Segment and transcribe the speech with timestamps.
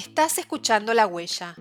[0.00, 1.54] Estás escuchando La Huella.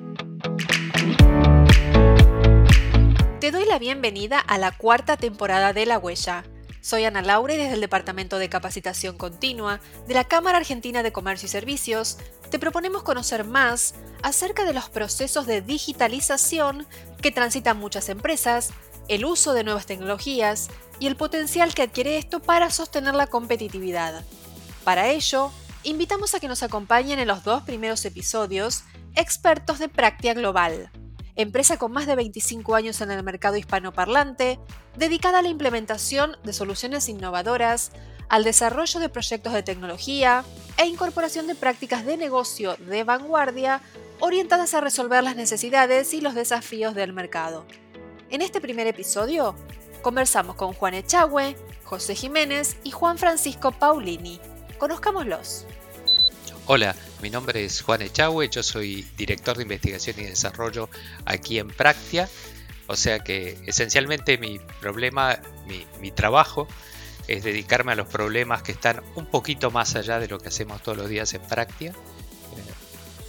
[3.42, 6.46] Te doy la bienvenida a la cuarta temporada de La Huella.
[6.80, 11.48] Soy Ana Laure desde el Departamento de Capacitación Continua de la Cámara Argentina de Comercio
[11.48, 12.18] y Servicios.
[12.50, 16.88] Te proponemos conocer más acerca de los procesos de digitalización
[17.22, 18.70] que transitan muchas empresas,
[19.10, 24.24] el uso de nuevas tecnologías y el potencial que adquiere esto para sostener la competitividad.
[24.86, 25.52] Para ello,
[25.84, 28.84] invitamos a que nos acompañen en los dos primeros episodios
[29.16, 30.92] expertos de Práctica Global,
[31.36, 34.60] empresa con más de 25 años en el mercado hispanoparlante,
[34.98, 37.92] dedicada a la implementación de soluciones innovadoras,
[38.28, 40.44] al desarrollo de proyectos de tecnología
[40.78, 43.82] e incorporación de prácticas de negocio de vanguardia
[44.20, 47.66] orientadas a resolver las necesidades y los desafíos del mercado.
[48.30, 49.56] En este primer episodio,
[50.02, 54.40] conversamos con Juan Echagüe, José Jiménez y Juan Francisco Paulini.
[54.80, 55.66] Conozcámoslos.
[56.66, 60.90] Hola, mi nombre es Juan Echagüe, yo soy director de investigación y desarrollo
[61.26, 62.30] aquí en Practia.
[62.88, 65.40] O sea que esencialmente mi problema,
[66.00, 66.68] mi, trabajo
[67.28, 70.82] es dedicarme a los problemas que están un poquito más allá de lo que hacemos
[70.82, 71.92] todos los días en Practia.
[71.92, 72.74] Eh,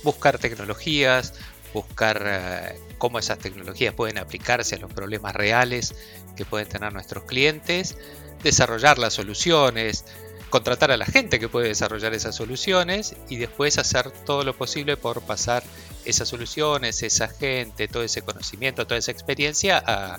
[0.05, 1.35] buscar tecnologías,
[1.75, 5.95] buscar eh, cómo esas tecnologías pueden aplicarse a los problemas reales
[6.37, 7.97] que pueden tener nuestros clientes,
[8.43, 10.05] desarrollar las soluciones,
[10.51, 14.97] contratar a la gente que puede desarrollar esas soluciones y después hacer todo lo posible
[14.97, 15.63] por pasar
[16.05, 20.19] esas soluciones, esa gente, todo ese conocimiento, toda esa experiencia a,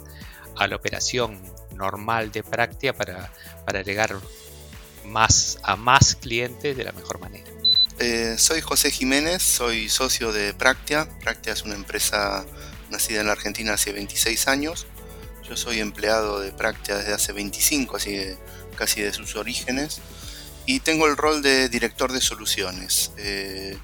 [0.67, 1.41] la operación
[1.75, 3.31] normal de práctica para,
[3.65, 4.15] para llegar
[5.05, 7.49] más a más clientes de la mejor manera.
[7.97, 11.07] Eh, soy José Jiménez, soy socio de Practia.
[11.21, 12.45] Practia es una empresa
[12.91, 14.85] nacida en la Argentina hace 26 años.
[15.47, 18.37] Yo soy empleado de Practia desde hace 25, así que
[18.75, 19.99] casi de sus orígenes
[20.65, 23.11] y tengo el rol de director de soluciones.
[23.17, 23.77] Eh,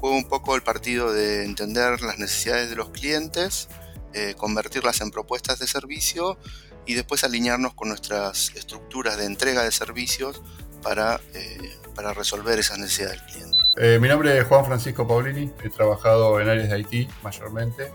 [0.00, 3.68] juego un poco el partido de entender las necesidades de los clientes,
[4.12, 6.38] eh, convertirlas en propuestas de servicio
[6.86, 10.42] y después alinearnos con nuestras estructuras de entrega de servicios
[10.82, 13.98] para, eh, para resolver esas necesidades del cliente.
[13.98, 17.90] mi nombre es Juan Francisco Paulini, he trabajado en áreas de IT mayormente.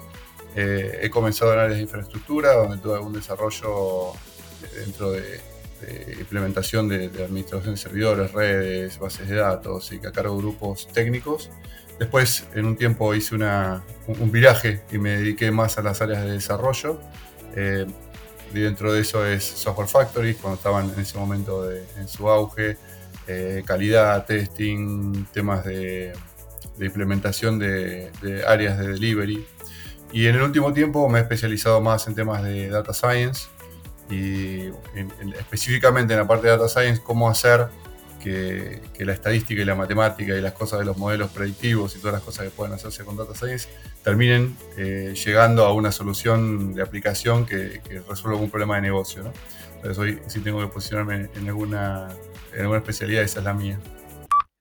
[0.56, 4.14] he comenzado en áreas de infraestructura, donde tuve algún desarrollo
[4.76, 5.40] dentro de
[5.82, 10.88] de implementación de, administración de servidores, redes, bases de datos y a cargo de grupos
[10.88, 11.50] técnicos.
[12.00, 16.32] Después, en un tiempo, hice un, viraje y me dediqué más a las áreas de
[16.32, 17.00] desarrollo.
[17.56, 17.86] Eh,
[18.54, 22.78] y dentro de eso es Software Factory, cuando estaban en ese momento en su auge,
[23.28, 26.14] eh, calidad, testing, temas de,
[26.80, 29.46] implementación de, de, áreas de delivery.
[30.12, 33.48] Y en el último tiempo me he especializado más en temas de data science,
[34.10, 34.72] y
[35.38, 37.68] específicamente en la parte de Data Science, cómo hacer
[38.20, 42.14] que, la estadística y la matemática y las cosas de los modelos predictivos y todas
[42.14, 43.70] las cosas que pueden hacerse con Data Science
[44.04, 49.24] terminen eh, llegando a una solución de aplicación que, resuelva algún problema de negocio.
[49.24, 49.34] ¿no?
[49.76, 52.10] Entonces hoy sí tengo que posicionarme en alguna,
[52.54, 53.80] en alguna especialidad, esa es la mía.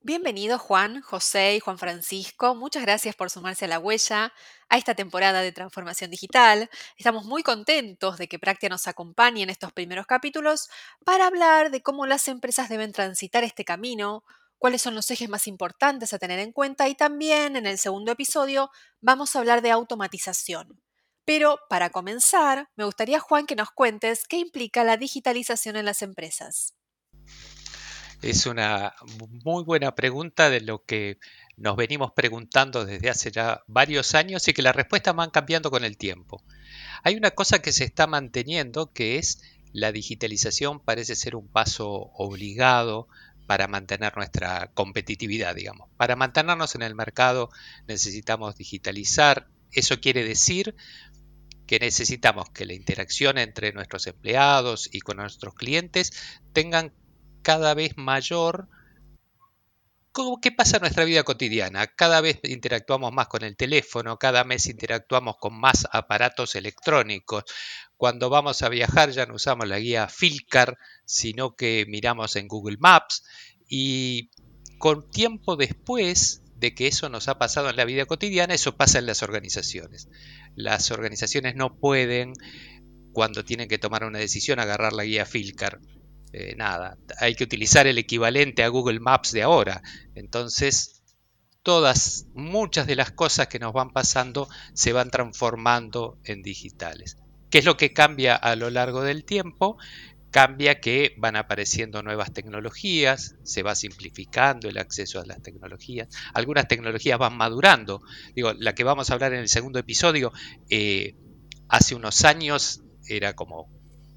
[0.09, 2.55] Bienvenido Juan, José y Juan Francisco.
[2.55, 4.33] Muchas gracias por sumarse a la huella
[4.71, 6.71] a esta temporada de transformación digital.
[6.97, 10.71] Estamos muy contentos de que Practia nos acompañe en estos primeros capítulos
[11.05, 14.25] para hablar de cómo las empresas deben transitar este camino,
[14.57, 18.11] cuáles son los ejes más importantes a tener en cuenta y también en el segundo
[18.11, 18.71] episodio
[19.03, 20.81] vamos a hablar de automatización.
[21.27, 26.01] Pero para comenzar, me gustaría Juan que nos cuentes qué implica la digitalización en las
[26.01, 26.78] empresas.
[28.21, 28.95] Es una
[29.45, 31.19] muy buena pregunta de lo que
[31.57, 35.85] nos venimos preguntando desde hace ya varios años y que las respuestas van cambiando con
[35.85, 36.43] el tiempo.
[37.05, 39.41] Hay una cosa que se está manteniendo que es
[39.73, 43.09] la digitalización parece ser un paso obligado
[43.47, 45.89] para mantener nuestra competitividad, digamos.
[45.97, 47.51] Para mantenernos en el mercado
[47.87, 49.47] necesitamos digitalizar.
[49.71, 50.75] Eso quiere decir
[51.67, 56.13] que necesitamos que la interacción entre nuestros empleados y con nuestros clientes
[56.53, 56.93] tengan
[57.49, 58.69] cada vez mayor.
[60.43, 61.87] ¿Qué pasa en nuestra vida cotidiana?
[61.87, 67.45] Cada vez interactuamos más con el teléfono, cada mes interactuamos con más aparatos electrónicos.
[67.97, 70.77] Cuando vamos a viajar ya no usamos la guía Filcar,
[71.07, 73.25] sino que miramos en Google Maps.
[73.67, 74.29] Y
[74.79, 78.99] con tiempo después de que eso nos ha pasado en la vida cotidiana, eso pasa
[78.99, 80.11] en las organizaciones.
[80.55, 82.35] Las organizaciones no pueden,
[83.15, 85.81] cuando tienen que tomar una decisión, agarrar la guía Filcar
[86.33, 89.83] eh, nada, hay que utilizar el equivalente a Google Maps de ahora.
[90.15, 91.03] Entonces,
[91.63, 97.17] todas, muchas de las cosas que nos van pasando se van transformando en digitales.
[97.51, 99.79] ¿Qué es lo que cambia a lo largo del tiempo?
[100.31, 106.69] cambia que van apareciendo nuevas tecnologías, se va simplificando el acceso a las tecnologías, algunas
[106.69, 108.03] tecnologías van madurando.
[108.35, 110.33] Digo, la que vamos a hablar en el segundo episodio,
[110.69, 111.17] eh,
[111.69, 113.71] hace unos años era como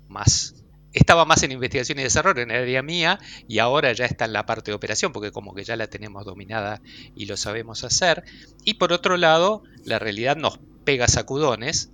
[0.09, 0.60] más
[0.93, 4.33] estaba más en investigación y desarrollo en el área mía y ahora ya está en
[4.33, 6.81] la parte de operación porque como que ya la tenemos dominada
[7.15, 8.23] y lo sabemos hacer.
[8.63, 11.91] Y por otro lado, la realidad nos pega sacudones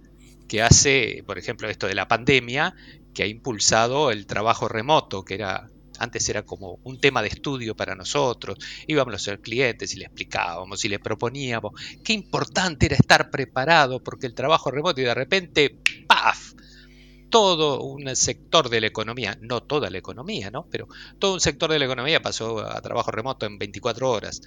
[0.48, 2.74] que hace, por ejemplo, esto de la pandemia,
[3.14, 5.70] que ha impulsado el trabajo remoto, que era
[6.00, 10.06] antes era como un tema de estudio para nosotros, íbamos a ser clientes y le
[10.06, 11.74] explicábamos y le proponíamos
[12.04, 15.76] qué importante era estar preparado porque el trabajo remoto y de repente,
[16.08, 16.54] ¡paf!
[17.30, 20.68] Todo un sector de la economía, no toda la economía, ¿no?
[20.70, 20.88] Pero
[21.20, 24.42] todo un sector de la economía pasó a trabajo remoto en 24 horas.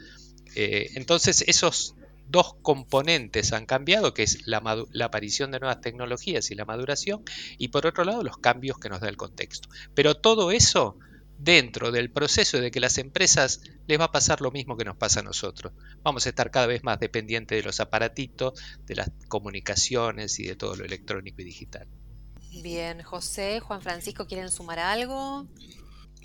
[0.55, 1.95] Eh, entonces esos
[2.29, 7.23] dos componentes han cambiado, que es la, la, aparición de nuevas tecnologías y la maduración,
[7.59, 9.69] y por otro lado los cambios que nos da el contexto.
[9.95, 10.97] Pero todo eso
[11.39, 14.97] dentro del proceso de que las empresas les va a pasar lo mismo que nos
[14.97, 15.73] pasa a nosotros.
[16.03, 20.57] Vamos a estar cada vez más dependientes de los aparatitos, de las comunicaciones y de
[20.57, 21.89] todo lo electrónico y digital.
[22.53, 25.47] Bien, José, Juan Francisco, ¿quieren sumar algo?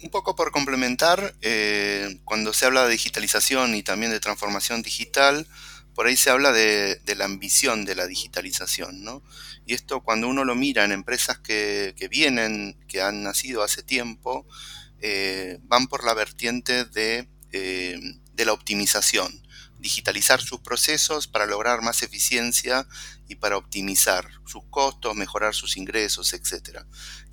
[0.02, 5.48] Un poco por complementar, eh, cuando se habla de digitalización y también de transformación digital,
[5.94, 9.24] por ahí se habla de, la ambición de la digitalización, ¿no?
[9.66, 14.46] Y esto cuando uno lo mira en empresas que, vienen, que han nacido hace tiempo,
[15.00, 16.86] eh, van por la vertiente
[17.52, 18.00] eh,
[18.34, 19.46] de la optimización
[19.86, 22.88] digitalizar sus procesos para lograr más eficiencia
[23.28, 26.82] y para optimizar sus costos, mejorar sus ingresos, etc.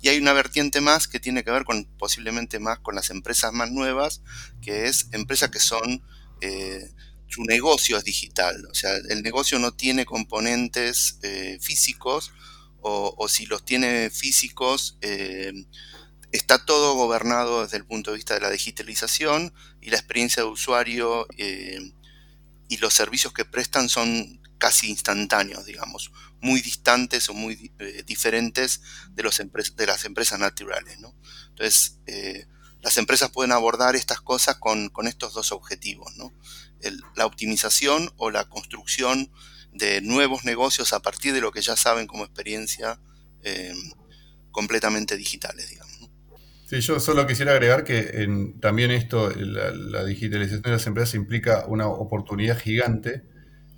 [0.01, 3.53] Y hay una vertiente más que tiene que ver con posiblemente más con las empresas
[3.53, 4.21] más nuevas,
[4.61, 6.03] que es empresas que son
[6.41, 6.89] eh,
[7.27, 12.31] su negocio es digital, o sea, el negocio no tiene componentes eh, físicos
[12.85, 15.53] o, si los tiene físicos eh,
[16.33, 20.49] está todo gobernado desde el punto de vista de la digitalización y la experiencia de
[20.49, 21.25] usuario
[22.67, 28.79] y los servicios que prestan son casi instantáneos, digamos, muy distantes o muy eh, diferentes
[29.11, 31.01] de, los de, las empresas naturales.
[31.01, 31.13] ¿no?
[31.49, 32.45] Entonces, eh,
[32.81, 36.31] las empresas pueden abordar estas cosas con, estos dos objetivos, ¿no?
[37.13, 39.29] la optimización o la construcción
[39.73, 43.01] de nuevos negocios a partir de lo que ya saben como experiencia
[43.41, 43.73] eh,
[44.51, 46.09] completamente digitales, digamos.
[46.67, 48.25] Sí, yo solo quisiera agregar que
[48.61, 53.32] también esto, la, digitalización de las empresas implica una oportunidad gigante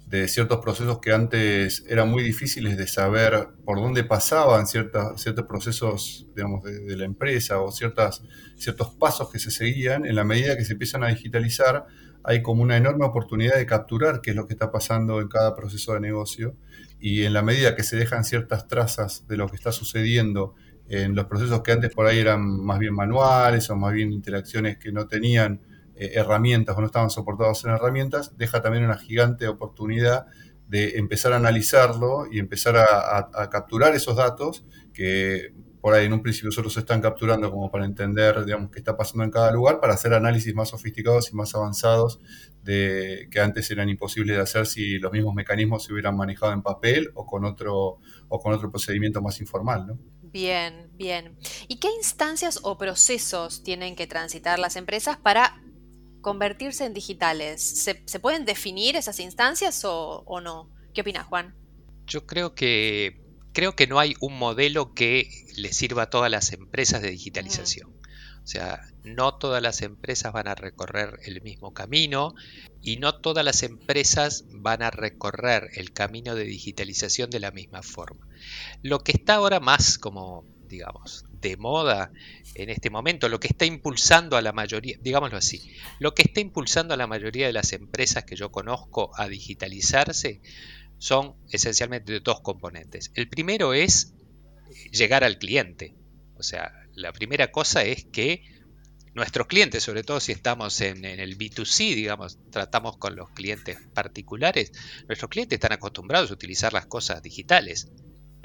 [0.06, 6.28] de ciertos procesos que antes eran muy difíciles de saber por dónde pasaban ciertos procesos
[6.36, 8.22] digamos, de, la empresa o ciertas,
[8.56, 10.06] ciertos pasos que se seguían.
[10.06, 11.88] En la medida que se empiezan a digitalizar,
[12.24, 15.56] hay como una enorme oportunidad de capturar qué es lo que está pasando en cada
[15.56, 16.56] proceso de negocio
[17.00, 20.56] y en la medida que se dejan ciertas trazas de lo que está sucediendo
[20.88, 24.78] en los procesos que antes por ahí eran más bien manuales o más bien interacciones
[24.78, 25.62] que no tenían
[25.96, 30.28] eh, herramientas o no estaban soportados en herramientas, deja también una gigante oportunidad
[30.68, 36.24] de empezar a analizarlo y empezar a, capturar esos datos que por ahí en un
[36.24, 39.80] principio solo se están capturando como para entender digamos, qué está pasando en cada lugar,
[39.80, 42.20] para hacer análisis más sofisticados y más avanzados
[42.64, 46.64] de, que antes eran imposibles de hacer si los mismos mecanismos se hubieran manejado en
[46.64, 49.86] papel o con otro, o con otro procedimiento más informal.
[49.86, 50.00] ¿no?
[50.24, 51.38] Bien, bien.
[51.68, 55.62] ¿Y qué instancias o procesos tienen que transitar las empresas para
[56.26, 57.62] convertirse en digitales?
[57.62, 60.72] ¿Se, pueden definir esas instancias o, no?
[60.92, 61.54] ¿Qué opinas, Juan?
[62.08, 63.22] Yo creo que
[63.54, 67.92] creo que no hay un modelo que le sirva a todas las empresas de digitalización.
[68.44, 72.34] O sea, no todas las empresas van a recorrer el mismo camino
[72.82, 77.84] y no todas las empresas van a recorrer el camino de digitalización de la misma
[77.84, 78.28] forma.
[78.82, 82.12] Lo que está ahora más como, digamos, de moda
[82.56, 85.62] en este momento, lo que está impulsando a la mayoría, digámoslo así,
[86.00, 90.42] lo que está impulsando a la mayoría de las empresas que yo conozco a digitalizarse
[90.98, 93.12] son esencialmente dos componentes.
[93.14, 94.14] El primero es
[94.92, 95.96] llegar al cliente.
[96.38, 98.44] O sea, la primera cosa es que
[99.14, 104.72] nuestros clientes, sobre todo si estamos en, el B2C, digamos, tratamos con los clientes particulares,
[105.08, 107.90] nuestros clientes están acostumbrados a utilizar las cosas digitales.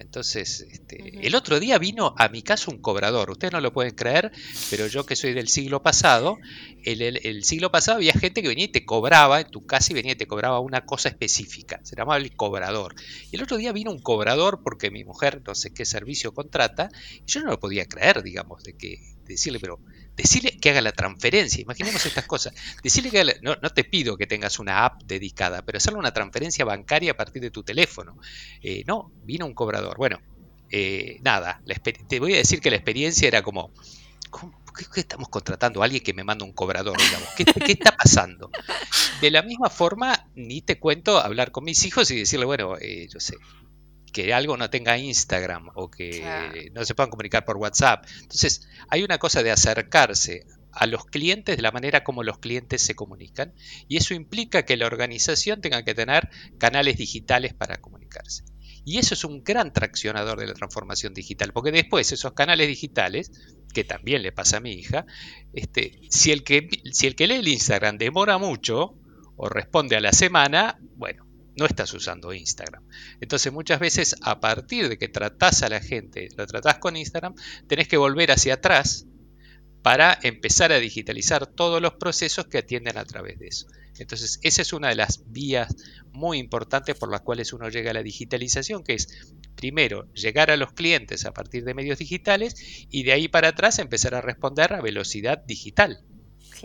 [0.01, 3.95] Entonces, este, el otro día vino a mi casa un cobrador, ustedes no lo pueden
[3.95, 4.33] creer,
[4.71, 6.39] pero yo que soy del siglo pasado,
[6.85, 9.95] el, el, siglo pasado había gente que venía y te cobraba en tu casa y
[9.95, 12.95] venía y te cobraba una cosa específica, se llamaba el cobrador.
[13.31, 16.91] Y el otro día vino un cobrador porque mi mujer no sé qué servicio contrata,
[17.27, 19.81] y yo no lo podía creer, digamos, de que decirle, pero
[20.17, 24.59] decirle que haga la transferencia, imaginemos estas cosas, decirle que no, te pido que tengas
[24.59, 28.17] una app dedicada, pero hacerle una transferencia bancaria a partir de tu teléfono.
[28.63, 29.97] Eh, no, vino un cobrador.
[29.97, 30.21] Bueno,
[30.71, 31.63] eh, nada,
[32.09, 33.73] te voy a decir que la experiencia era como,
[34.95, 36.97] qué, estamos contratando a alguien que me manda un cobrador?
[36.99, 37.29] Digamos?
[37.37, 38.51] ¿Qué, está pasando?
[39.21, 43.09] De la misma forma, ni te cuento hablar con mis hijos y decirle, bueno, eh,
[43.13, 43.37] yo sé,
[44.11, 48.07] que algo no tenga Instagram o que no se puedan comunicar por WhatsApp.
[48.21, 52.83] Entonces, hay una cosa de acercarse a los clientes de la manera como los clientes
[52.83, 53.55] se comunican
[53.89, 58.45] y eso implica que la organización tenga que tener canales digitales para comunicarse.
[58.85, 63.31] Y eso es un gran traccionador de la transformación digital, porque después esos canales digitales,
[63.75, 65.07] que también le pasa a mi hija,
[65.53, 68.97] este, si, el que, si el que lee el Instagram demora mucho
[69.37, 71.27] o responde a la semana, bueno,
[71.57, 72.85] no estás usando Instagram.
[73.21, 77.35] Entonces muchas veces a partir de que tratás a la gente, lo tratás con Instagram,
[77.67, 79.07] tenés que volver hacia atrás
[79.83, 83.67] para empezar a digitalizar todos los procesos que atienden a través de eso.
[83.99, 85.75] Entonces, esa es una de las vías
[86.13, 90.57] muy importantes por las cuales uno llega a la digitalización, que es primero llegar a
[90.57, 92.55] los clientes a partir de medios digitales
[92.91, 96.03] y de ahí para atrás empezar a responder a velocidad digital.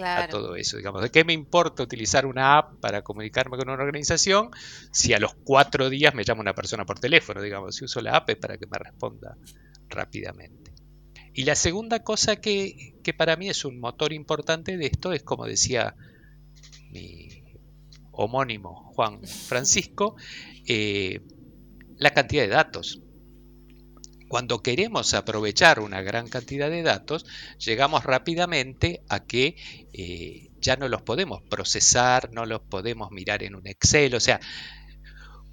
[0.04, 3.84] A todo eso, digamos, ¿de qué me importa utilizar una app para comunicarme con una
[3.84, 4.50] organización
[4.92, 7.42] si a los cuatro días me llama una persona por teléfono?
[7.42, 9.38] Digamos, si uso la app es para que me responda
[9.90, 10.74] rápidamente.
[11.34, 15.24] Y la segunda cosa que, que para mí es un motor importante de esto es,
[15.24, 15.96] como decía
[16.92, 17.44] mi
[18.12, 20.16] homónimo Juan Francisco,
[20.68, 21.22] eh,
[21.98, 23.02] la cantidad de datos.
[24.36, 27.26] Cuando queremos aprovechar una gran cantidad de datos,
[27.58, 29.56] llegamos rápidamente a que
[29.94, 34.42] eh, ya no los podemos procesar, no los podemos mirar en un Excel, o sea,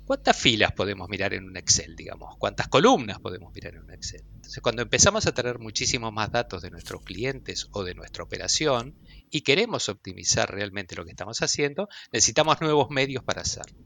[0.04, 2.34] ¿cuántas filas podemos mirar en un Excel, digamos?
[2.40, 4.24] ¿Cuántas columnas podemos mirar en un Excel?
[4.34, 8.96] Entonces, cuando empezamos a tener muchísimos más datos de nuestros clientes o de nuestra operación
[9.30, 13.78] y queremos optimizar realmente lo que estamos haciendo, necesitamos nuevos medios para hacerlo.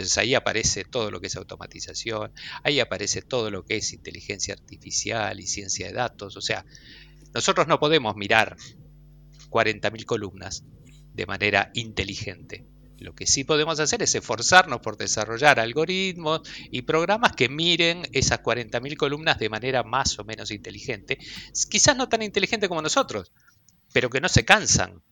[0.00, 2.32] Entonces ahí aparece todo lo que es automatización,
[2.64, 6.36] ahí aparece todo lo que es inteligencia artificial y ciencia de datos.
[6.36, 6.64] O sea,
[7.34, 8.56] nosotros no podemos mirar
[9.50, 10.64] 40.000 columnas
[11.12, 12.66] de manera inteligente.
[12.96, 18.42] Lo que sí podemos hacer es esforzarnos por desarrollar algoritmos y programas que miren esas
[18.42, 21.18] 40.000 columnas de manera más o menos inteligente.
[21.68, 23.32] Quizás no tan inteligente como nosotros,
[23.92, 25.02] pero que no se cansan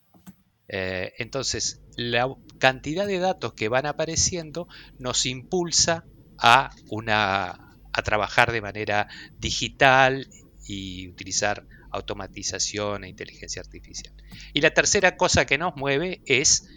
[0.68, 6.04] eh, entonces, la cantidad de datos que van apareciendo nos impulsa
[6.38, 9.08] a, una, a trabajar de manera
[9.38, 10.28] digital
[10.66, 14.14] y utilizar automatización e inteligencia artificial.
[14.52, 16.68] Y la tercera cosa que nos mueve es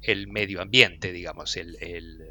[0.00, 2.30] el medio ambiente, digamos, el, el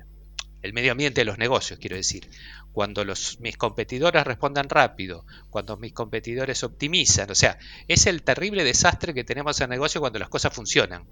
[0.74, 2.27] medio ambiente de los negocios, quiero decir
[2.75, 3.05] cuando
[3.39, 7.31] mis competidores respondan rápido, cuando mis competidores optimizan.
[7.31, 7.57] O sea,
[7.88, 11.07] es el terrible desastre que tenemos en el negocio cuando las cosas funcionan.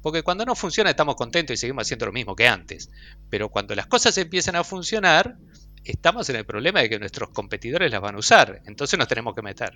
[0.00, 2.88] Porque cuando no funciona estamos contentos y seguimos haciendo lo mismo que antes.
[3.28, 5.36] Pero cuando las cosas empiezan a funcionar,
[5.84, 8.62] estamos en el problema de que nuestros competidores las van a usar.
[8.64, 9.74] Entonces nos tenemos que meter.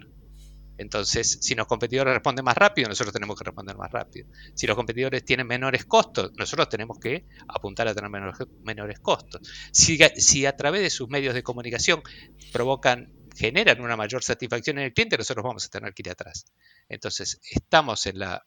[0.81, 4.27] Entonces, si los competidores responden más rápido, nosotros tenemos que responder más rápido.
[4.55, 9.43] Si los competidores tienen menores costos, nosotros tenemos que apuntar a tener menores, costos.
[9.73, 12.03] Si, a través de sus medios de comunicación
[12.51, 16.47] provocan, generan una mayor satisfacción en el cliente, nosotros vamos a tener que ir atrás.
[16.89, 18.47] Entonces, estamos en la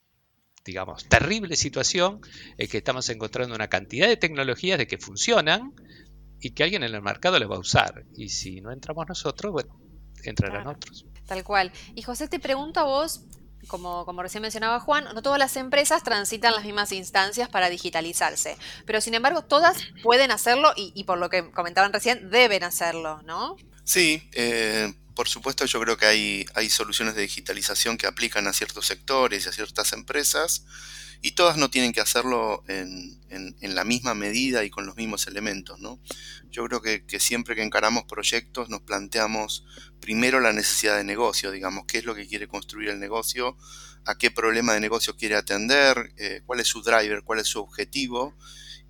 [0.65, 2.21] digamos, terrible situación
[2.57, 5.73] en que estamos encontrando una cantidad de tecnologías de que funcionan
[6.39, 8.05] y que alguien en el mercado les va a usar.
[8.15, 9.77] Y si no entramos nosotros, bueno,
[10.23, 11.05] entrarán otros.
[11.27, 11.71] Tal cual.
[11.95, 13.21] Y José, te pregunto a vos,
[13.67, 18.57] como, como, recién mencionaba Juan, no todas las empresas transitan las mismas instancias para digitalizarse,
[18.85, 23.55] pero sin embargo todas pueden hacerlo y, por lo que comentaban recién, deben hacerlo, ¿no?
[23.85, 28.53] Sí, eh, por supuesto yo creo que hay, hay soluciones de digitalización que aplican a
[28.53, 30.65] ciertos sectores y a ciertas empresas
[31.25, 33.17] y todas no tienen que hacerlo en,
[33.61, 35.79] la misma medida y con los mismos elementos.
[35.79, 35.99] ¿no?
[36.51, 39.65] Yo creo que, siempre que encaramos proyectos nos planteamos
[40.01, 43.57] primero la necesidad de negocio, digamos, qué es lo que quiere construir el negocio,
[44.05, 47.59] a qué problema de negocio quiere atender, eh, cuál es su driver, cuál es su
[47.61, 48.37] objetivo,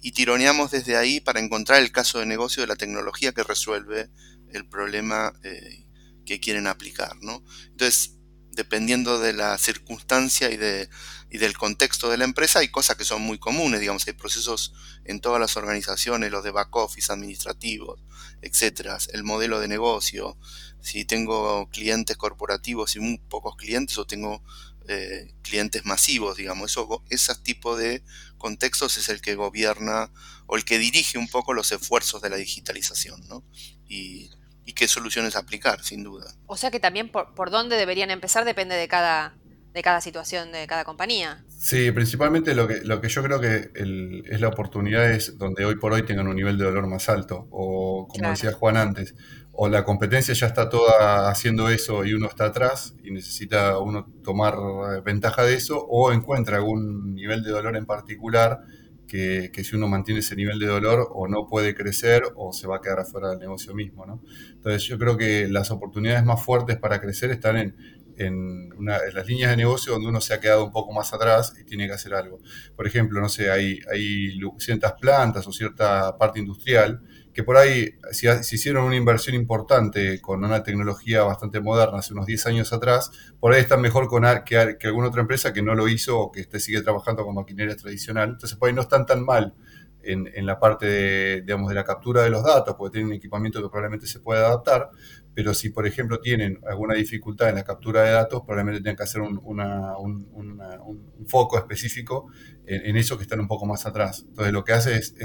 [0.01, 4.09] y tironeamos desde ahí para encontrar el caso de negocio de la tecnología que resuelve
[4.51, 5.85] el problema eh,
[6.25, 7.15] que quieren aplicar.
[7.21, 7.43] ¿no?
[7.69, 8.17] Entonces,
[8.53, 10.89] dependiendo de la circunstancia y de
[11.33, 14.71] y del contexto de la empresa hay cosas que son muy comunes, digamos, hay procesos
[15.03, 17.99] en todas las organizaciones, los de back office, administrativos,
[18.43, 20.37] etcétera, el modelo de negocio,
[20.79, 24.43] si tengo clientes corporativos y muy pocos clientes o tengo
[24.87, 28.03] eh, clientes masivos, digamos, eso, ese tipo de
[28.37, 30.11] contextos es el que gobierna
[30.45, 33.43] o el que dirige un poco los esfuerzos de la digitalización, ¿no?
[33.87, 34.29] Y,
[34.75, 36.33] qué soluciones aplicar, sin duda.
[36.47, 39.37] O sea que también por, por dónde deberían empezar depende de cada,
[39.73, 41.43] de cada situación de cada compañía.
[41.49, 45.75] Sí, principalmente lo que, lo que yo creo que es la oportunidad es donde hoy
[45.77, 49.15] por hoy tengan un nivel de dolor más alto, o como decía Juan antes,
[49.51, 54.11] o la competencia ya está toda haciendo eso y uno está atrás y necesita uno
[54.23, 54.55] tomar
[55.03, 58.61] ventaja de eso, o encuentra algún nivel de dolor en particular
[59.07, 62.67] que, que, si uno mantiene ese nivel de dolor o no puede crecer o se
[62.67, 64.07] va a quedar afuera del negocio mismo.
[64.07, 64.23] ¿no?
[64.53, 67.75] Entonces yo creo que las oportunidades más fuertes para crecer están en,
[68.17, 71.63] en, las líneas de negocio donde uno se ha quedado un poco más atrás y
[71.63, 72.39] tiene que hacer algo.
[72.75, 77.01] Por ejemplo, no sé, hay, hay ciertas plantas o cierta parte industrial
[77.33, 82.27] que por ahí, si, hicieron una inversión importante con una tecnología bastante moderna hace unos
[82.27, 85.73] 10 años atrás, por ahí están mejor con, que, que alguna otra empresa que no
[85.73, 88.29] lo hizo o que este sigue trabajando con maquinaria tradicional.
[88.29, 89.55] Entonces, por ahí no están tan mal
[90.03, 93.61] en, en, la parte de, digamos, de la captura de los datos, porque tienen equipamiento
[93.61, 94.91] que probablemente se puede adaptar,
[95.35, 99.03] pero si, por ejemplo, tienen alguna dificultad en la captura de datos, probablemente tengan que
[99.03, 102.27] hacer un, un, foco específico
[102.65, 104.25] en, eso que están un poco más atrás.
[104.27, 105.15] Entonces, lo que hace es,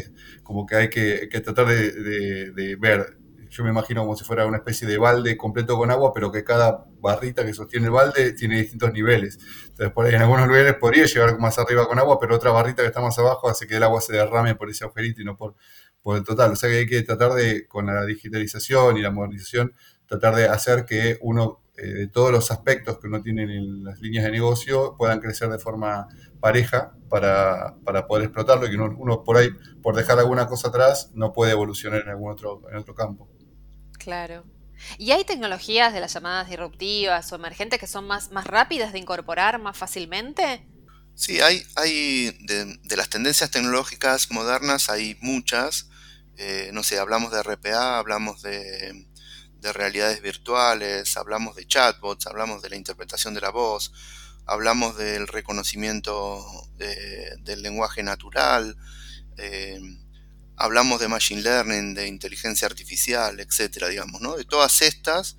[0.43, 3.19] como que hay que, tratar de, ver,
[3.51, 6.45] yo me imagino como si fuera una especie de balde completo con agua, pero que
[6.45, 9.39] cada barrita que sostiene el balde tiene distintos niveles.
[9.69, 12.89] Entonces, por en algunos lugares podría llegar más arriba con agua, pero otra barrita que
[12.89, 15.55] está más abajo hace que el agua se derrame por ese agujerito y no por,
[16.03, 16.53] por el total.
[16.53, 19.75] O sea que hay que tratar de, con la digitalización y la modernización,
[20.09, 24.01] tratar de hacer que uno, eh, de todos los aspectos que uno tiene en las
[24.01, 26.09] líneas de negocio, puedan crecer de forma
[26.41, 27.77] pareja para,
[28.09, 29.51] poder explotarlo y que uno, por ahí,
[29.83, 33.29] por dejar alguna cosa atrás, no puede evolucionar en algún otro, en otro campo.
[33.99, 34.45] Claro.
[34.97, 38.99] ¿Y hay tecnologías de las llamadas disruptivas o emergentes que son más, más rápidas de
[38.99, 40.67] incorporar más fácilmente?
[41.15, 45.91] Sí, hay, hay de, las tendencias tecnológicas modernas hay muchas.
[46.37, 49.08] Eh, no sé, hablamos de RPA, hablamos de,
[49.61, 53.93] de realidades virtuales, hablamos de chatbots, hablamos de la interpretación de la voz,
[54.47, 56.45] hablamos del reconocimiento
[56.77, 58.77] del lenguaje natural,
[59.37, 59.81] eh,
[60.57, 64.37] hablamos de machine learning, de inteligencia artificial, etcétera, digamos, ¿no?
[64.37, 65.37] De todas estas,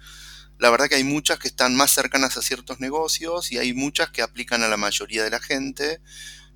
[0.57, 4.11] la verdad que hay muchas que están más cercanas a ciertos negocios y hay muchas
[4.11, 6.01] que aplican a la mayoría de la gente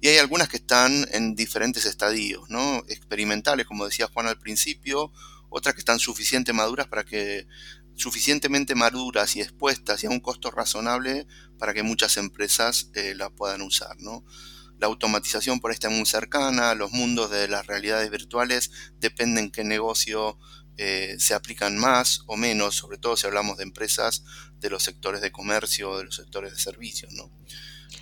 [0.01, 2.83] y hay algunas que están en diferentes estadios, ¿no?
[2.89, 5.13] Experimentales, como decía Juan al principio,
[5.53, 7.47] otras que están suficientemente maduras para que
[7.95, 11.27] suficientemente maduras y expuestas y a un costo razonable
[11.59, 13.95] para que muchas empresas eh, la puedan usar.
[13.99, 14.25] ¿no?
[14.79, 20.39] La automatización por esta muy cercana, los mundos de las realidades virtuales dependen qué negocio
[20.77, 24.23] eh, se aplican más o menos, sobre todo si hablamos de empresas
[24.59, 27.13] de los sectores de comercio o de los sectores de servicios.
[27.13, 27.31] ¿no?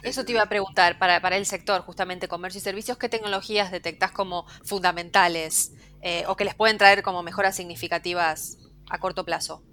[0.03, 3.71] Eso te iba a preguntar, para, para el sector, justamente comercio y servicios, ¿qué tecnologías
[3.71, 8.57] detectas como fundamentales eh, o que les pueden traer como mejoras significativas
[8.89, 9.63] a corto plazo.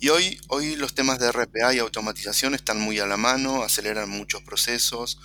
[0.00, 4.08] Y hoy, hoy los temas de RPA y automatización están muy a la mano, aceleran
[4.08, 5.18] muchos procesos.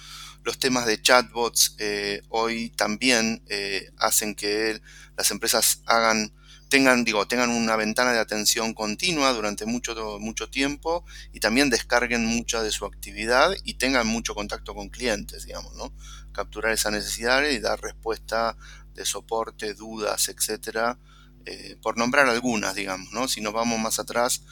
[0.44, 4.82] Los temas de chatbots eh, hoy también eh, hacen que
[5.16, 6.34] las empresas hagan,
[6.70, 12.26] tengan, digo, tengan una ventana de atención continua durante mucho, mucho tiempo y también descarguen
[12.26, 15.94] mucha de su actividad y tengan mucho contacto con clientes, digamos, ¿no?
[16.32, 18.58] Capturar esa necesidad y dar respuesta
[18.94, 21.00] de soporte, dudas, etcétera,
[21.46, 23.28] eh, por nombrar algunas, digamos, ¿no?
[23.28, 24.44] Si nos vamos más atrás,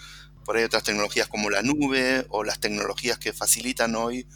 [0.45, 4.27] por ahí otras tecnologías como la nube o las tecnologías que facilitan hoy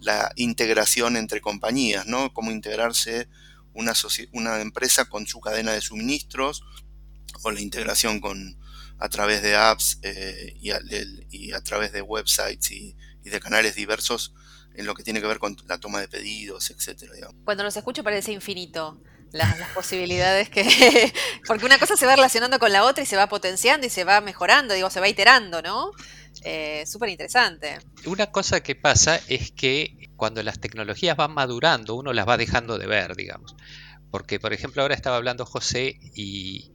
[0.00, 2.32] la integración entre compañías, ¿no?
[2.32, 3.28] Cómo integrarse
[3.72, 3.92] una,
[4.32, 6.62] una empresa con su cadena de suministros
[7.42, 8.58] o la integración con,
[8.98, 10.70] a través de apps eh, y,
[11.52, 14.34] a, través de websites y, y de canales diversos
[14.74, 17.12] en lo que tiene que ver con la toma de pedidos, etcétera.
[17.44, 19.00] Cuando los escucho parece infinito
[19.32, 20.64] las, posibilidades que...
[21.46, 24.04] porque una cosa se va relacionando con la otra y se va potenciando y se
[24.04, 25.90] va mejorando, digo, se va iterando, ¿no?
[26.42, 27.78] Eh, Súper interesante.
[28.04, 32.78] Una cosa que pasa es que cuando las tecnologías van madurando, uno las va dejando
[32.78, 33.56] de ver, digamos.
[34.10, 36.70] Porque, por ejemplo, ahora estaba hablando José y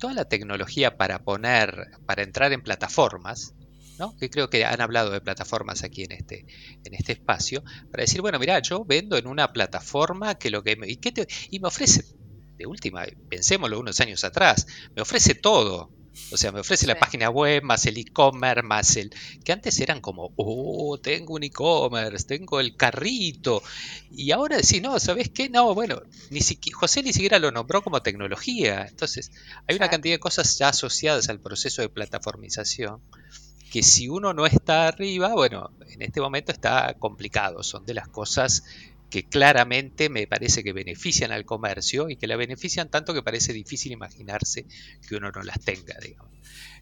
[0.00, 3.54] toda la tecnología para poner, para entrar en plataformas,
[4.18, 6.46] que creo que han hablado de plataformas aquí en este,
[6.84, 10.76] en este espacio, para decir, bueno, mira, yo vendo en una plataforma que lo que
[10.76, 10.98] me, y,
[11.50, 12.04] y me ofrece,
[12.56, 15.90] de última, pensémoslo unos años atrás, me ofrece todo.
[16.32, 19.12] O sea, me ofrece la página web, más el e-commerce, más el...
[19.44, 23.62] que antes eran como, oh, tengo un e-commerce, tengo el carrito.
[24.12, 25.48] Y ahora sí, no, ¿sabes qué?
[25.48, 28.86] No, bueno, ni siquiera, José ni siquiera lo nombró como tecnología.
[28.88, 29.32] Entonces,
[29.66, 33.00] hay una cantidad de cosas ya asociadas al proceso de plataformización
[33.70, 38.08] que si uno no está arriba, bueno, en este momento está complicado, son de las
[38.08, 38.64] cosas
[39.10, 43.52] que claramente me parece que benefician al comercio y que la benefician tanto que parece
[43.52, 44.66] difícil imaginarse
[45.08, 46.32] que uno no las tenga, digamos.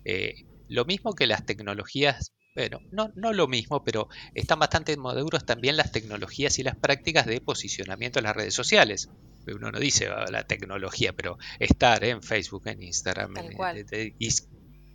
[0.04, 5.46] Eh, lo mismo que las tecnologías Bueno, no, no lo mismo, pero están bastante maduros
[5.46, 9.08] también las tecnologías y las prácticas de posicionamiento en las redes sociales.
[9.46, 13.34] Uno no dice ah, la tecnología, pero estar en Facebook, en Instagram,
[14.18, 14.28] y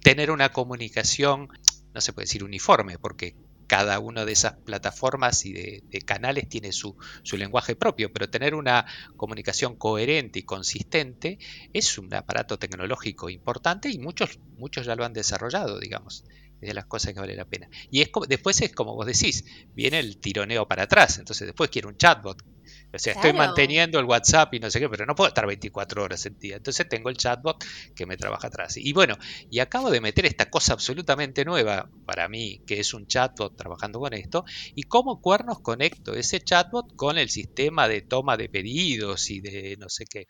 [0.04, 1.48] tener una comunicación,
[1.94, 3.36] no se puede decir uniforme, porque
[3.74, 6.96] cada una de esas plataformas y de, canales tiene su,
[7.32, 8.86] lenguaje propio, pero tener una
[9.18, 11.40] comunicación coherente y consistente
[11.74, 16.24] es un aparato tecnológico importante y muchos, muchos ya lo han desarrollado, digamos.
[16.62, 17.68] Es de las cosas que vale la pena.
[17.90, 21.18] Y es después es como vos decís, viene el tironeo para atrás.
[21.18, 22.44] Entonces después quiero un chatbot
[22.94, 26.04] o sea, estoy manteniendo el WhatsApp y no sé qué, pero no puedo estar 24
[26.04, 26.58] horas en día.
[26.58, 27.64] Entonces tengo el chatbot
[27.96, 28.78] que me trabaja atrás.
[28.78, 29.18] Y bueno,
[29.50, 34.00] y acabo de meter esta cosa absolutamente nueva para mí, que es un chatbot trabajando
[34.00, 34.46] con esto.
[34.76, 39.76] ¿Y cómo cuernos conecto ese chatbot con el sistema de toma de pedidos y de
[39.80, 40.28] no sé qué?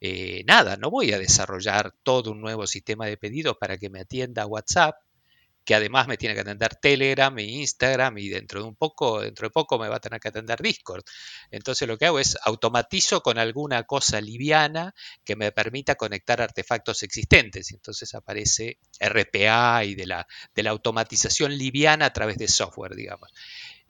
[0.00, 4.00] Eh, nada, no voy a desarrollar todo un nuevo sistema de pedidos para que me
[4.00, 4.94] atienda WhatsApp
[5.64, 9.46] que además me tiene que atender Telegram e Instagram y dentro de un poco, dentro
[9.46, 11.04] de poco me va a tener que atender Discord.
[11.50, 17.02] Entonces lo que hago es automatizo con alguna cosa liviana que me permita conectar artefactos
[17.02, 17.72] existentes.
[17.72, 23.30] Entonces aparece RPA y de la, de la automatización liviana a través de software, digamos.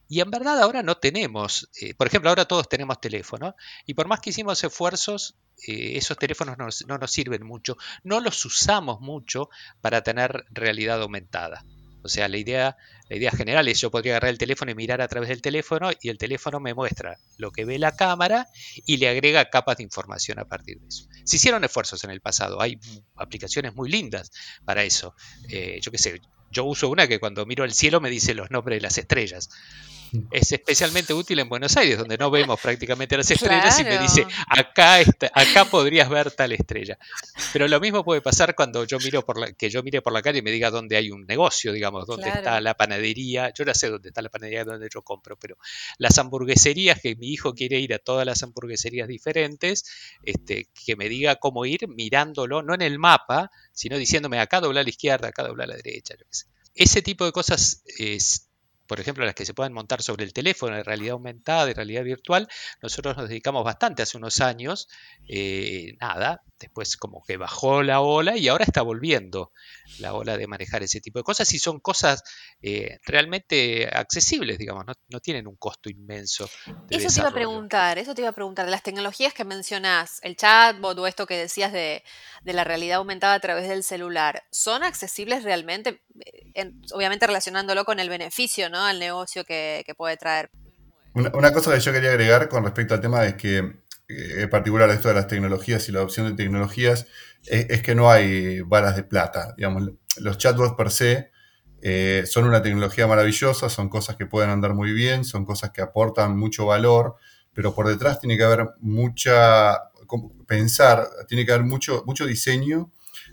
[0.09, 3.55] Y en verdad ahora no tenemos, eh, por ejemplo, ahora todos tenemos teléfono
[3.87, 5.37] y por más que hicimos esfuerzos,
[5.67, 9.49] eh, esos teléfonos no, nos sirven mucho, no los usamos mucho
[9.81, 11.65] para tener realidad aumentada.
[12.03, 12.77] O sea, la idea,
[13.09, 15.91] la idea general es yo podría agarrar el teléfono y mirar a través del teléfono
[16.03, 18.47] y el teléfono me muestra lo que ve la cámara
[18.85, 21.09] y le agrega capas de información a partir de eso.
[21.25, 22.79] Se hicieron esfuerzos en el pasado, hay
[23.17, 24.33] aplicaciones muy lindas
[24.67, 25.15] para eso.
[25.49, 28.51] Eh, yo qué sé, yo uso una que cuando miro al cielo me dice los
[28.51, 29.49] nombres de las estrellas
[30.31, 34.27] es especialmente útil en Buenos Aires, donde no vemos prácticamente las estrellas y me dice,
[34.49, 34.99] acá,
[35.33, 36.99] acá podrías ver tal estrella.
[37.53, 40.23] Pero lo mismo puede pasar cuando yo miro por la, que yo mire por la
[40.23, 43.53] calle y me diga dónde hay un negocio, digamos, dónde está la panadería.
[43.53, 45.57] Yo ya sé dónde está la panadería donde yo compro, pero
[45.99, 49.85] las hamburgueserías, que mi hijo quiere ir a todas las hamburgueserías diferentes,
[50.23, 54.81] este, que me diga cómo ir mirándolo, no en el mapa, sino diciéndome acá dobla
[54.81, 56.15] a la izquierda, acá dobla a la derecha.
[56.75, 58.49] Ese tipo de cosas es
[58.87, 62.05] por ejemplo, las que se pueden montar sobre el teléfono de realidad aumentada, de realidad
[62.05, 62.49] virtual,
[62.83, 64.89] nosotros nos dedicamos bastante hace unos años.
[65.29, 69.53] Eh, nada, después como que bajó la ola y ahora está volviendo
[69.99, 72.23] la ola de manejar ese tipo de cosas y son cosas
[72.63, 76.49] eh, realmente accesibles, digamos, no, tienen un costo inmenso.
[76.91, 80.21] eso te iba a preguntar, eso te iba a preguntar, de las tecnologías que mencionás,
[80.23, 82.03] el chatbot o esto que decías de,
[82.45, 86.03] la realidad aumentada a través del celular, ¿son accesibles realmente?
[86.55, 88.74] Eh, obviamente relacionándolo con el beneficio, ¿no?
[88.83, 90.51] Al negocio que, puede traer.
[91.15, 94.51] Una, una, cosa que yo quería agregar con respecto al tema es que eh, en
[94.51, 97.07] particular esto de las tecnologías y la adopción de tecnologías,
[97.47, 99.55] es, que no hay balas de plata.
[99.57, 101.31] Digamos, los chatbots per se
[101.83, 105.83] eh, son una tecnología maravillosa, son cosas que pueden andar muy bien, son cosas que
[105.83, 107.17] aportan mucho valor,
[107.53, 109.91] pero por detrás tiene que haber mucha,
[110.47, 112.91] pensar, tiene que haber mucho, mucho diseño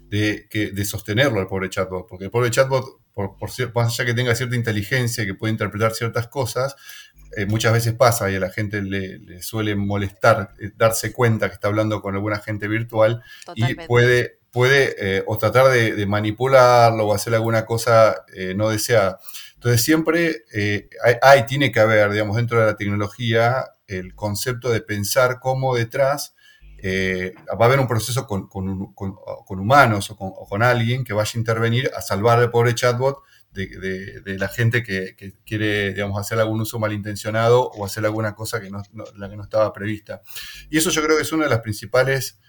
[0.08, 4.13] de, de sostenerlo al pobre chatbot, porque el pobre chatbot, por, por, más allá que
[4.13, 6.75] tenga cierta inteligencia, que puede interpretar ciertas cosas,
[7.38, 11.53] eh, muchas veces pasa y a la gente le, suele molestar eh, darse cuenta que
[11.53, 13.23] está hablando con alguna gente virtual
[13.55, 19.19] y puede, puede eh, o tratar de, manipularlo o hacer alguna cosa no deseada.
[19.53, 20.43] Entonces siempre
[21.21, 26.36] hay, tiene que haber, digamos, dentro de la tecnología el concepto de pensar cómo detrás
[26.83, 28.49] va a haber un proceso con,
[29.47, 33.19] humanos o con, o con, alguien que vaya a intervenir a salvar al pobre chatbot
[33.53, 35.15] de, la gente que,
[35.45, 38.81] quiere, digamos, hacer algún uso malintencionado o hacer alguna cosa que no,
[39.15, 40.21] la que no estaba prevista.
[40.69, 42.39] Y eso yo creo que es una de las principales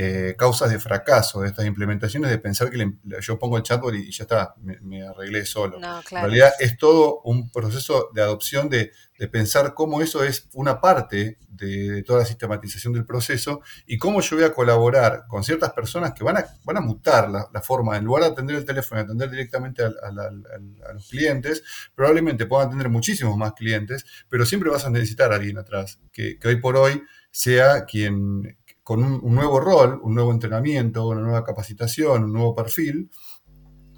[0.00, 2.88] eh, causas de fracaso de estas implementaciones, de pensar que
[3.20, 5.78] yo pongo el chatbot y, ya está, me, arreglé solo.
[5.78, 8.92] En realidad es todo un proceso de adopción de,
[9.32, 14.36] pensar cómo eso es una parte de, toda la sistematización del proceso y cómo yo
[14.36, 18.04] voy a colaborar con ciertas personas que van a, van a mutar la, forma, en
[18.04, 21.64] lugar de atender el teléfono y atender directamente a, los clientes,
[21.96, 26.38] probablemente puedan atender muchísimos más clientes, pero siempre vas a necesitar a alguien atrás, que,
[26.38, 28.56] que hoy por hoy sea quien,
[28.88, 33.10] con un, nuevo rol, un nuevo entrenamiento, una nueva capacitación, un nuevo perfil,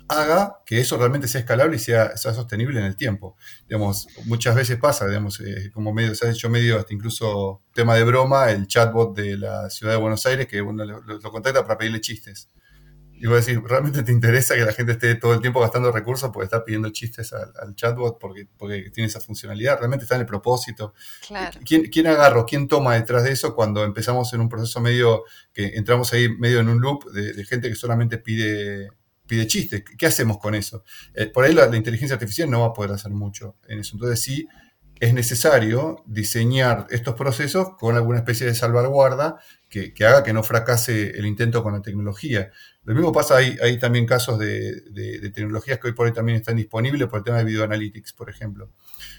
[0.08, 3.36] haga que eso realmente sea escalable y sea, sostenible en el tiempo.
[3.68, 7.94] Digamos, muchas veces pasa, digamos, eh, como medio, se ha hecho medio hasta incluso tema
[7.94, 11.62] de broma, el chatbot de la ciudad de Buenos Aires que uno lo, lo contacta
[11.62, 12.48] para pedirle chistes.
[13.20, 15.92] Y voy a decir, ¿realmente te interesa que la gente esté todo el tiempo gastando
[15.92, 19.78] recursos porque está pidiendo chistes al, chatbot porque, porque tiene esa funcionalidad?
[19.78, 20.94] ¿Realmente está en el propósito?
[21.66, 22.46] ¿Quién, ¿Quién agarro?
[22.46, 26.60] ¿Quién toma detrás de eso cuando empezamos en un proceso medio, que entramos ahí medio
[26.60, 28.88] en un loop de, gente que solamente pide,
[29.26, 29.84] pide chistes.
[29.98, 30.82] ¿Qué hacemos con eso?
[31.12, 33.96] Eh, por ahí la, la, inteligencia artificial no va a poder hacer mucho en eso.
[33.96, 34.48] Entonces sí
[35.00, 41.18] es necesario diseñar estos procesos con alguna especie de salvaguarda que, haga que no fracase
[41.18, 42.50] el intento con la tecnología.
[42.84, 47.08] Lo mismo pasa, hay, también casos de, tecnologías que hoy por hoy también están disponibles
[47.08, 48.72] por el tema de video analytics, por ejemplo.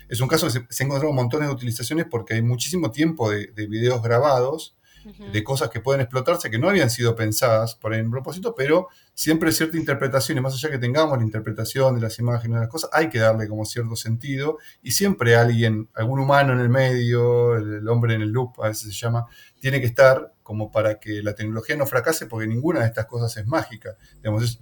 [0.08, 3.48] Es un caso que se, se encontrado montones de utilizaciones porque hay muchísimo tiempo de,
[3.68, 8.54] videos grabados de cosas que pueden explotarse que no habían sido pensadas por el propósito,
[8.56, 12.62] pero siempre cierta interpretación, y más allá que tengamos la interpretación de las imágenes de
[12.62, 16.70] las cosas, hay que darle como cierto sentido, y siempre alguien, algún humano en el
[16.70, 19.26] medio, el, hombre en el loop, a veces se llama,
[19.60, 23.36] tiene que estar como para que la tecnología no fracase, porque ninguna de estas cosas
[23.38, 23.96] es mágica.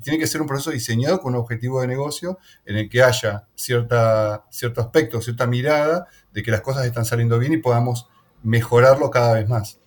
[0.04, 3.47] tiene que ser un proceso diseñado con un objetivo de negocio en el que haya
[3.56, 8.08] cierta, cierto aspecto, cierta mirada de que las cosas están saliendo bien y podamos
[8.43, 9.80] mejorarlo cada vez más.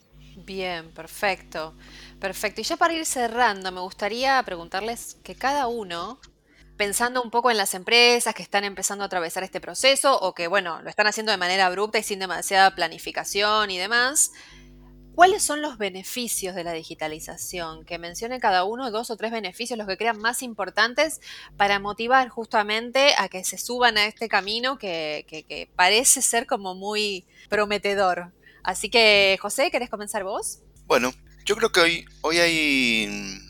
[0.44, 1.74] Bien, perfecto.
[2.18, 2.60] Perfecto.
[2.60, 6.20] Y ya para ir cerrando, me gustaría preguntarles que cada uno,
[6.76, 10.48] pensando un poco en las empresas que están empezando a atravesar este proceso o que,
[10.48, 14.32] bueno, lo están haciendo de manera abrupta y sin demasiada planificación y demás,
[15.14, 17.84] ¿cuáles son los beneficios de la digitalización?
[17.84, 21.20] Que mencione cada uno dos o tres beneficios, los que crean más importantes
[21.56, 26.74] para motivar justamente a que se suban a este camino que, que parece ser como
[26.74, 28.32] muy prometedor.
[28.62, 30.60] Así que, José, ¿querés comenzar vos?
[30.86, 31.12] Bueno,
[31.44, 33.40] yo creo que hoy, hoy hay,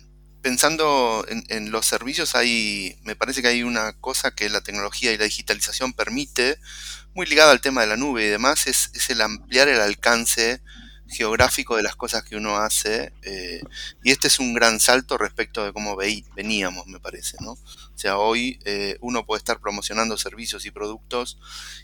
[0.40, 5.18] pensando en, los servicios, hay, me parece que hay una cosa que la tecnología y
[5.18, 6.58] la digitalización permite,
[7.14, 10.62] muy ligada al tema de la nube y demás, es, es el ampliar el alcance
[11.12, 13.12] geográfico de las cosas que uno hace.
[13.22, 13.60] Eh,
[14.02, 17.52] y este es un gran salto respecto de cómo veníamos, me parece, ¿no?
[17.52, 21.38] O sea, hoy eh, uno puede estar promocionando servicios y productos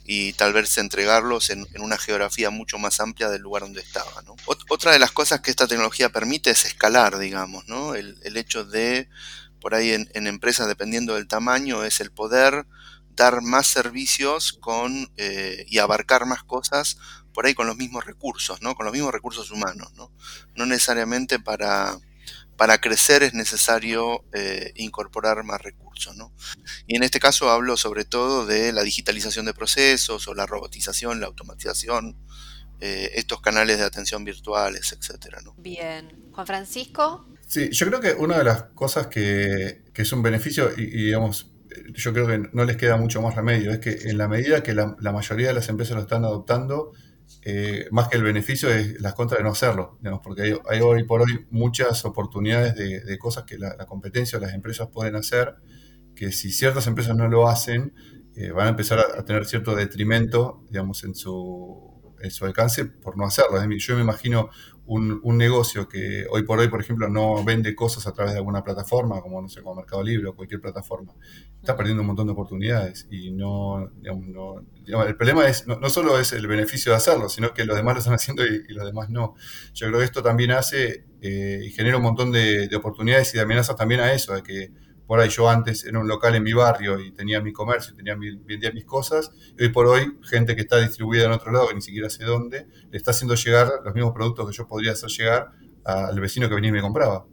[0.05, 4.35] y tal vez entregarlos en, una geografía mucho más amplia del lugar donde estaba, ¿no?
[4.69, 7.95] otra de las cosas que esta tecnología permite es escalar, digamos, ¿no?
[7.95, 9.09] El, hecho de,
[9.61, 12.67] por ahí en, en empresas, dependiendo del tamaño, es el poder
[13.19, 16.99] dar más servicios con, eh, y abarcar más cosas
[17.39, 18.75] por ahí con los mismos recursos, ¿no?
[18.75, 20.11] Con los mismos recursos humanos, ¿no?
[20.57, 21.97] No necesariamente para,
[22.57, 26.33] para crecer es necesario eh, incorporar más recursos, ¿no?
[26.89, 31.21] Y en este caso hablo sobre todo de la digitalización de procesos o la robotización,
[31.21, 32.17] la automatización,
[32.81, 35.55] eh, estos canales de atención virtuales, etcétera, ¿no?
[35.59, 36.31] Bien.
[36.33, 37.25] Juan Francisco.
[37.47, 41.53] Sí, yo creo que una de las cosas que, es un beneficio, y, digamos,
[41.95, 44.75] yo creo que no les queda mucho más remedio, es que en la medida que
[44.75, 46.95] la, la mayoría de las empresas lo están adoptando,
[47.43, 51.05] eh, más que el beneficio es las contras de no hacerlo, digamos, porque hay, hoy
[51.05, 55.57] por hoy muchas oportunidades de, cosas que la, competencia o las empresas pueden hacer,
[56.15, 57.95] que si ciertas empresas no lo hacen,
[58.35, 63.17] eh, van a empezar a, tener cierto detrimento, digamos, en su, en su alcance por
[63.17, 63.59] no hacerlo.
[63.79, 64.51] Yo me imagino
[64.89, 68.65] un, negocio que hoy por hoy, por ejemplo, no vende cosas a través de alguna
[68.65, 71.13] plataforma, como no sé, como Mercado Libre o cualquier plataforma,
[71.61, 73.07] está perdiendo un montón de oportunidades.
[73.11, 77.77] Y no, el problema es, no, solo es el beneficio de hacerlo, sino que los
[77.77, 79.35] demás lo están haciendo y, los demás no.
[79.75, 83.37] Yo creo que esto también hace eh, y genera un montón de, de, oportunidades y
[83.37, 84.73] de amenazas también a eso, de que
[85.09, 88.15] por ahí yo antes era un local en mi barrio y tenía mi comercio, tenía
[88.15, 91.75] vendía mis cosas, y hoy por hoy gente que está distribuida en otro lado, que
[91.75, 95.09] ni siquiera sé dónde, le está haciendo llegar los mismos productos que yo podría hacer
[95.09, 95.49] llegar
[95.83, 97.25] al vecino que venía y me compraba.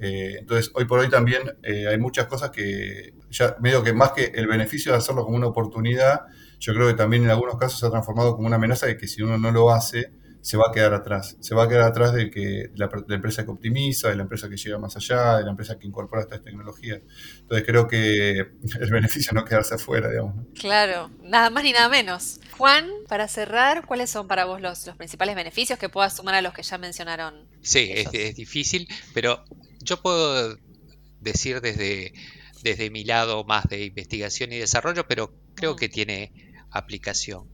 [0.00, 4.10] Eh, entonces, hoy por hoy también eh, hay muchas cosas que ya medio que más
[4.10, 6.22] que el beneficio de hacerlo como una oportunidad,
[6.58, 9.06] yo creo que también en algunos casos se ha transformado como una amenaza de que
[9.06, 10.10] si uno no lo hace,
[10.42, 11.36] se va a quedar atrás.
[11.40, 14.56] Se va a quedar atrás de que la, empresa que optimiza, de la empresa que
[14.56, 17.00] llega más allá, de la empresa que incorpora estas tecnologías.
[17.40, 18.38] Entonces creo que
[18.80, 20.34] el beneficio no quedarse afuera, digamos.
[20.58, 22.40] Claro, nada más ni nada menos.
[22.58, 26.42] Juan, para cerrar, ¿cuáles son para vos los, los principales beneficios que puedas sumar a
[26.42, 27.46] los que ya mencionaron?
[27.62, 29.44] Sí, es, es, difícil, pero
[29.80, 30.58] yo puedo
[31.20, 32.14] decir desde,
[32.64, 36.32] desde mi lado más de investigación y desarrollo, pero creo que tiene
[36.72, 37.48] aplicación.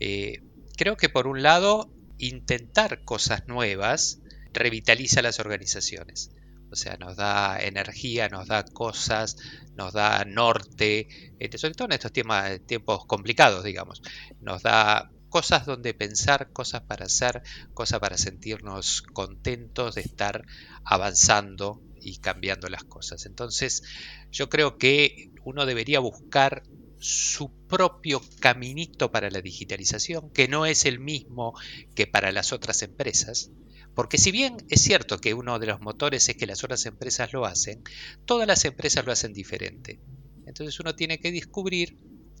[0.00, 0.42] Eh,
[0.78, 1.92] creo que por un lado
[2.22, 4.20] intentar cosas nuevas
[4.52, 6.30] revitaliza las organizaciones.
[6.70, 9.36] O sea, nos da energía, nos da cosas,
[9.74, 14.02] nos da norte, este, sobre todo en estos tiempos complicados, digamos.
[14.40, 17.42] Nos da cosas donde pensar, cosas para hacer,
[17.74, 20.46] cosas para sentirnos contentos de estar
[20.84, 23.26] avanzando y cambiando las cosas.
[23.26, 23.82] Entonces,
[24.30, 26.62] yo creo que uno debería buscar
[27.02, 31.52] su propio caminito para la digitalización, que no es el mismo
[31.96, 33.50] que para las otras empresas,
[33.94, 37.32] porque si bien es cierto que uno de los motores es que las otras empresas
[37.32, 37.82] lo hacen,
[38.24, 40.00] todas las empresas lo hacen diferente.
[40.46, 41.98] Entonces uno tiene que descubrir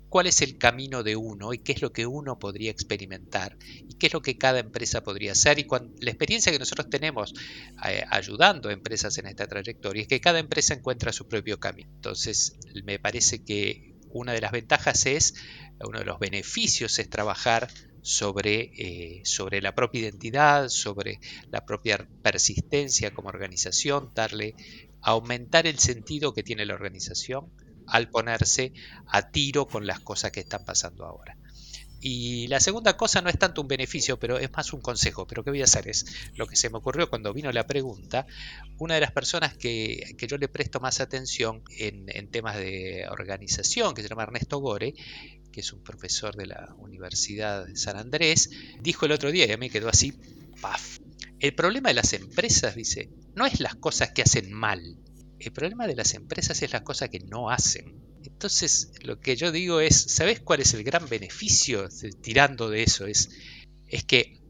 [0.08, 3.56] cuál es el camino de uno y qué es lo que uno podría experimentar
[3.88, 5.58] y qué es lo que cada empresa podría hacer.
[5.58, 5.66] Y
[6.00, 7.34] la experiencia que nosotros tenemos
[7.86, 11.90] eh, ayudando a empresas en esta trayectoria es que cada empresa encuentra su propio camino.
[11.94, 15.34] Entonces, me parece que una de las ventajas es,
[15.80, 17.68] uno de los beneficios es trabajar
[18.02, 21.20] sobre, eh, sobre la propia identidad, sobre
[21.50, 24.54] la propia persistencia como organización, darle,
[25.00, 27.52] aumentar el sentido que tiene la organización
[27.86, 28.72] al ponerse
[29.06, 31.36] a tiro con las cosas que están pasando ahora.
[32.04, 35.24] Y la segunda cosa no es tanto un beneficio, pero es más un consejo.
[35.28, 35.86] Pero ¿qué voy a hacer?
[35.86, 38.26] Es lo que se me ocurrió cuando vino la pregunta.
[38.78, 43.94] Una de las personas que, yo le presto más atención en, en, temas de organización,
[43.94, 44.94] que se llama Ernesto Gore,
[45.52, 49.52] que es un profesor de la Universidad de San Andrés, dijo el otro día, y
[49.52, 50.12] a mí quedó así,
[50.60, 50.98] paf.
[51.38, 54.98] El problema de las empresas, dice, no es las cosas que hacen mal.
[55.38, 58.01] El problema de las empresas es las cosas que no hacen.
[58.24, 61.88] Entonces, lo que yo digo es, ¿sabes cuál es el gran beneficio
[62.22, 63.06] tirando de eso?
[63.06, 63.30] Es,
[63.88, 64.40] es que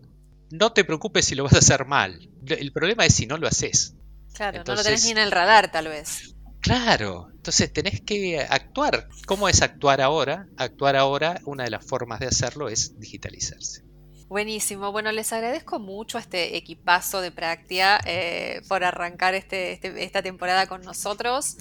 [0.51, 2.29] no te preocupes si lo vas a hacer mal.
[2.47, 3.95] El problema es si no lo haces.
[4.35, 6.35] Claro, no lo tenés ni en el radar, tal vez.
[6.61, 9.09] Claro, entonces tenés que actuar.
[9.27, 10.47] ¿Cómo es actuar ahora?
[10.57, 13.83] Actuar ahora, una de las formas de hacerlo es digitalizarse.
[14.29, 14.93] Buenísimo.
[14.93, 20.23] Bueno, les agradezco mucho a este equipazo de Practia eh, por arrancar este, este, esta
[20.23, 21.59] temporada con nosotros.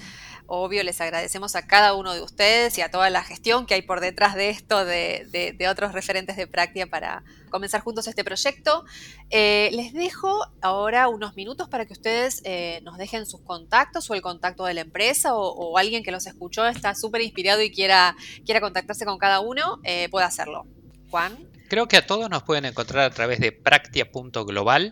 [0.54, 3.84] Obvio, les agradecemos a cada uno de ustedes y a toda la gestión que hay
[3.84, 8.84] por detrás de esto, de, otros referentes de Practia para comenzar juntos este proyecto.
[9.30, 14.14] Eh, les dejo ahora unos minutos para que ustedes eh, nos dejen sus contactos o
[14.14, 18.18] el contacto de la empresa o, alguien que los escuchó está súper inspirado y quiera,
[18.44, 19.80] quiera contactarse con cada uno,
[20.12, 20.66] puede hacerlo.
[21.10, 21.48] Juan.
[21.70, 24.92] Creo que a todos nos pueden encontrar a través de practia.global.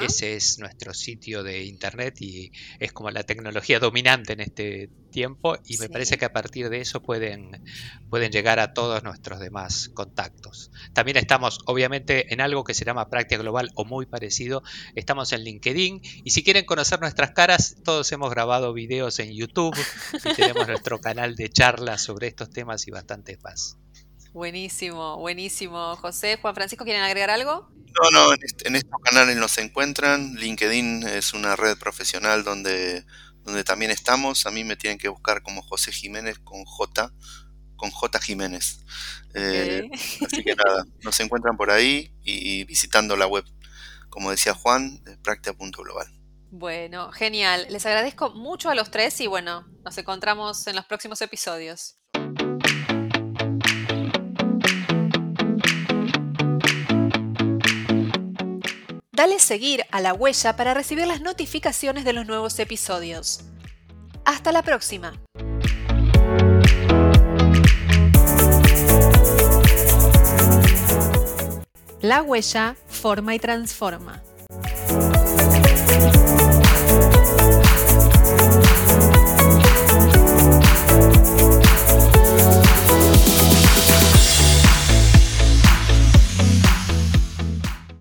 [0.00, 5.56] Ese es nuestro sitio de internet y es como la tecnología dominante en este tiempo
[5.64, 7.62] y me parece que a partir de eso pueden,
[8.10, 10.70] pueden llegar a todos nuestros demás contactos.
[10.92, 14.62] También estamos obviamente en algo que se llama Práctica Global o muy parecido,
[14.94, 19.76] estamos en LinkedIn y si quieren conocer nuestras caras, todos hemos grabado videos en YouTube
[20.12, 23.78] y tenemos nuestro canal de charlas sobre estos temas y bastantes más.
[24.34, 25.94] Buenísimo, buenísimo.
[25.94, 27.70] José, Juan Francisco, ¿quieren agregar algo?
[27.70, 30.34] No, no, en, estos canales nos encuentran.
[30.34, 33.06] LinkedIn es una red profesional donde,
[33.44, 34.46] donde también estamos.
[34.46, 37.12] A mí me tienen que buscar como José Jiménez con J,
[37.76, 38.80] con J Jiménez.
[39.34, 39.88] Eh,
[40.26, 43.44] así que nada, nos encuentran por ahí y, visitando la web,
[44.10, 46.08] como decía Juan, practia.global.
[46.50, 47.68] Bueno, genial.
[47.70, 51.98] Les agradezco mucho a los tres y bueno, nos encontramos en los próximos episodios.
[59.14, 63.42] Dale seguir a la huella para recibir las notificaciones de los nuevos episodios.
[64.24, 65.12] Hasta la próxima.
[72.00, 74.20] La huella forma y transforma.